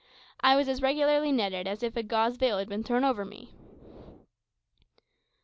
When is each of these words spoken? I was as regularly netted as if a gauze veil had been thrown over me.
I 0.39 0.55
was 0.55 0.67
as 0.67 0.81
regularly 0.81 1.31
netted 1.31 1.67
as 1.67 1.83
if 1.83 1.95
a 1.95 2.01
gauze 2.01 2.35
veil 2.35 2.57
had 2.57 2.67
been 2.67 2.83
thrown 2.83 3.03
over 3.03 3.23
me. 3.23 3.53